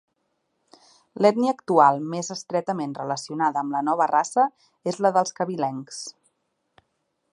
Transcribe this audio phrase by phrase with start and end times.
[1.25, 4.47] L'ètnia actual més estretament relacionada amb la nova raça
[4.93, 6.01] és la dels cabilencs.